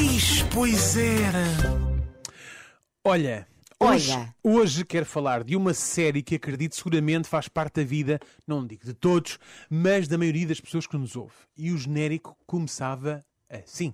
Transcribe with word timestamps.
Eis, 0.00 0.42
pois 0.54 0.96
era. 0.96 1.44
Olha, 3.04 3.46
hoje, 3.78 4.12
Olha. 4.12 4.34
hoje 4.42 4.82
quero 4.82 5.04
falar 5.04 5.44
de 5.44 5.54
uma 5.54 5.74
série 5.74 6.22
que 6.22 6.36
acredito 6.36 6.74
seguramente 6.74 7.28
faz 7.28 7.48
parte 7.48 7.82
da 7.82 7.84
vida, 7.84 8.18
não 8.46 8.66
digo 8.66 8.82
de 8.82 8.94
todos, 8.94 9.38
mas 9.68 10.08
da 10.08 10.16
maioria 10.16 10.46
das 10.46 10.58
pessoas 10.58 10.86
que 10.86 10.96
nos 10.96 11.16
ouve. 11.16 11.34
E 11.54 11.70
o 11.70 11.76
genérico 11.76 12.34
começava 12.46 13.22
assim. 13.50 13.92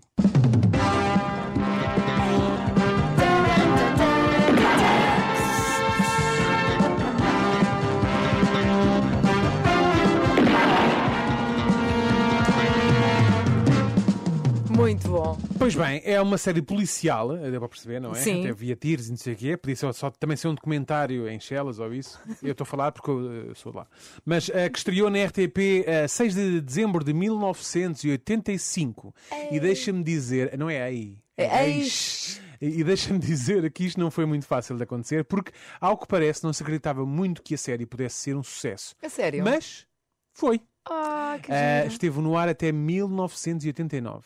Muito 14.86 15.08
bom. 15.08 15.36
Pois 15.58 15.74
bem, 15.74 16.00
é 16.04 16.20
uma 16.20 16.38
série 16.38 16.62
policial, 16.62 17.36
eh, 17.36 17.50
deu 17.50 17.58
para 17.58 17.68
perceber, 17.68 17.98
não 17.98 18.12
é? 18.12 18.20
Sim. 18.20 18.42
Até 18.42 18.50
havia 18.50 18.76
tiros 18.76 19.08
e 19.08 19.10
não 19.10 19.16
sei 19.16 19.32
o 19.32 19.36
quê. 19.36 19.56
Podia 19.56 19.74
ser 19.74 19.92
só, 19.92 20.12
também 20.12 20.36
ser 20.36 20.46
um 20.46 20.54
documentário 20.54 21.28
em 21.28 21.40
Chelas 21.40 21.80
ou 21.80 21.92
isso. 21.92 22.20
Eu 22.40 22.52
estou 22.52 22.62
a 22.62 22.66
falar 22.68 22.92
porque 22.92 23.10
eu 23.10 23.50
eh, 23.50 23.54
sou 23.56 23.74
lá. 23.74 23.88
Mas 24.24 24.48
eh, 24.48 24.68
que 24.68 24.78
estreou 24.78 25.10
na 25.10 25.24
RTP 25.24 25.82
eh, 25.84 26.06
6 26.06 26.34
de 26.36 26.60
dezembro 26.60 27.02
de 27.02 27.12
1985. 27.12 29.12
E 29.50 29.58
deixa-me 29.58 30.04
dizer, 30.04 30.56
não 30.56 30.70
é 30.70 30.80
aí. 30.80 31.18
É 31.36 31.68
eis. 31.68 32.40
E 32.60 32.84
deixa-me 32.84 33.18
dizer 33.18 33.68
que 33.72 33.86
isto 33.86 33.98
não 33.98 34.08
foi 34.08 34.24
muito 34.24 34.46
fácil 34.46 34.76
de 34.76 34.84
acontecer, 34.84 35.24
porque, 35.24 35.50
ao 35.80 35.98
que 35.98 36.06
parece, 36.06 36.44
não 36.44 36.52
se 36.52 36.62
acreditava 36.62 37.04
muito 37.04 37.42
que 37.42 37.56
a 37.56 37.58
série 37.58 37.86
pudesse 37.86 38.18
ser 38.18 38.36
um 38.36 38.42
sucesso. 38.44 38.94
A 39.02 39.08
sério? 39.08 39.42
Mas 39.42 39.84
foi. 40.32 40.60
Ah, 40.88 41.38
que 41.42 41.50
Uh, 41.50 41.86
esteve 41.88 42.20
no 42.20 42.36
ar 42.36 42.48
até 42.48 42.70
1989. 42.72 44.24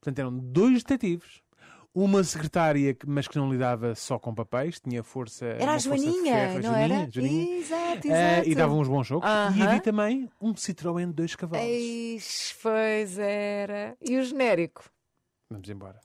Portanto, 0.00 0.18
eram 0.18 0.36
dois 0.36 0.82
detetives, 0.82 1.40
uma 1.94 2.22
secretária, 2.24 2.94
que- 2.94 3.08
mas 3.08 3.28
que 3.28 3.36
não 3.38 3.50
lidava 3.50 3.94
só 3.94 4.18
com 4.18 4.34
papéis, 4.34 4.80
tinha 4.80 5.02
força. 5.02 5.44
Era 5.46 5.74
a 5.74 5.78
Joaninha, 5.78 6.34
ferro, 6.34 6.54
não 6.54 6.62
Joaninha, 6.62 6.96
era? 7.02 7.10
Joaninha. 7.10 7.56
Exato, 7.58 8.08
Uh, 8.08 8.10
exato. 8.12 8.48
e 8.48 8.54
davam 8.54 8.78
uns 8.80 8.88
bons 8.88 9.06
jogos. 9.06 9.28
E 9.28 9.32
Aham. 9.32 9.64
havia 9.68 9.80
também 9.80 10.28
um 10.40 10.52
Citroën 10.54 11.06
de 11.08 11.12
dois 11.12 11.34
cavalos. 11.36 11.66
Eis, 11.66 12.54
pois 12.62 13.18
era. 13.18 13.96
E 14.00 14.16
o 14.18 14.24
genérico? 14.24 14.84
Vamos 15.50 15.68
embora. 15.68 16.00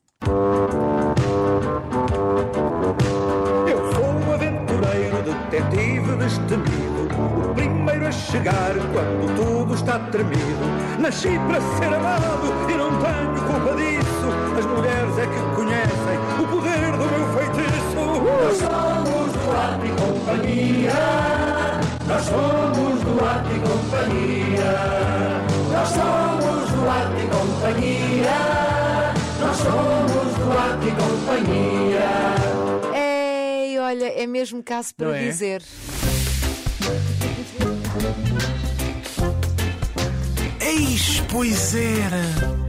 Detetive 5.78 6.16
destemido, 6.16 7.08
o 7.16 7.54
primeiro 7.54 8.08
a 8.08 8.12
chegar 8.12 8.74
quando 8.92 9.36
tudo 9.36 9.76
está 9.76 10.00
tremido. 10.00 10.66
Nasci 11.00 11.40
para 11.48 11.62
ser 11.62 11.94
amado 11.94 12.52
e 12.68 12.74
não 12.74 12.90
tenho 12.98 13.42
culpa 13.46 13.76
disso. 13.76 14.28
As 14.58 14.66
mulheres 14.66 15.18
é 15.20 15.28
que 15.28 15.40
conhecem 15.56 16.18
o 16.40 16.48
poder 16.48 16.92
do 16.92 17.06
meu 17.06 17.26
feitiço. 17.34 17.96
Nós 18.44 18.58
somos 18.58 19.32
do 19.34 19.52
Arte 19.56 19.86
e 19.86 19.92
Companhia. 20.02 20.94
Nós 22.08 22.24
somos 22.24 23.02
do 23.04 23.24
Arte 23.24 23.54
e 23.54 23.60
Companhia. 23.60 24.74
Nós 25.72 25.90
somos 25.90 26.72
do 26.72 26.90
Arte 26.90 27.22
e 27.22 27.28
Companhia. 27.28 28.40
Nós 29.40 29.58
somos 29.58 30.34
do 30.38 30.48
Arte 30.58 30.88
e 30.88 30.92
Companhia. 30.92 31.97
Olha, 33.88 34.08
é 34.22 34.28
mesmo 34.28 34.62
caso 34.62 34.94
para 34.94 35.08
Não 35.08 35.16
é? 35.16 35.24
dizer. 35.30 35.64
Eis, 40.60 41.22
pois 41.32 41.74
era. 41.74 42.67